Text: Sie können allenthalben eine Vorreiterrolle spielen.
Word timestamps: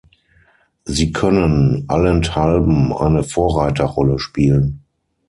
Sie 0.85 1.11
können 1.11 1.85
allenthalben 1.87 2.91
eine 2.91 3.23
Vorreiterrolle 3.23 4.17
spielen. 4.17 4.81